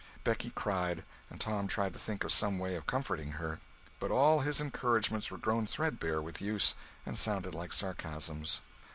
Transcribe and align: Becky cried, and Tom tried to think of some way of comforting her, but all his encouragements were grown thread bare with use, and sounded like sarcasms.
Becky 0.23 0.49
cried, 0.55 1.03
and 1.29 1.39
Tom 1.39 1.67
tried 1.67 1.93
to 1.93 1.99
think 1.99 2.23
of 2.23 2.31
some 2.31 2.57
way 2.57 2.73
of 2.75 2.87
comforting 2.87 3.33
her, 3.33 3.59
but 3.99 4.09
all 4.09 4.39
his 4.39 4.59
encouragements 4.59 5.29
were 5.29 5.37
grown 5.37 5.67
thread 5.67 5.99
bare 5.99 6.23
with 6.23 6.41
use, 6.41 6.73
and 7.05 7.19
sounded 7.19 7.53
like 7.53 7.71
sarcasms. 7.71 8.61